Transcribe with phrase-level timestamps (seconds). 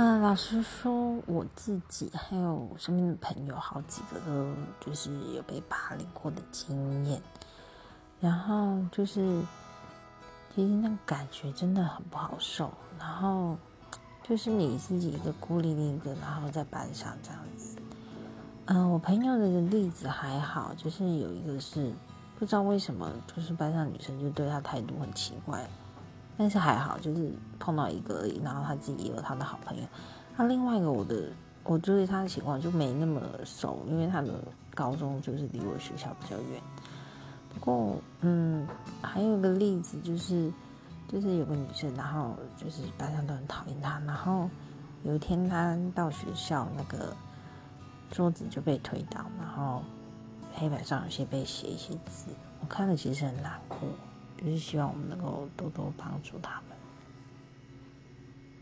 [0.00, 7.20] 嗯，老实说，我自己还有身边的朋友，好几个都就是有被霸凌过的经验，
[8.20, 9.42] 然后就是
[10.54, 13.58] 其实那个感觉真的很不好受，然后
[14.22, 17.76] 就是你自己一个孤立另一个，然后在班上这样子。
[18.66, 21.92] 嗯，我朋友的例子还好，就是有一个是
[22.38, 25.68] 不知道为什么，就是班上女生就对他态度很奇怪。
[26.38, 29.82] 但是还好，就是碰到一个而已，然后他自己也有他的好朋友。
[30.36, 31.30] 那另外一个，我的
[31.64, 34.32] 我对他的情况就没那么熟，因为他的
[34.72, 36.62] 高中就是离我学校比较远。
[37.52, 38.64] 不过，嗯，
[39.02, 40.48] 还有一个例子就是，
[41.08, 44.48] 就是有个女生，然后就是班上都很讨厌她，然后
[45.02, 47.16] 有一天她到学校，那个
[48.12, 49.82] 桌子就被推倒，然后
[50.54, 52.30] 黑板上有些被写一些字，
[52.60, 53.78] 我看了其实很难过。
[54.38, 56.77] 就是希望我们能够多多帮助他们。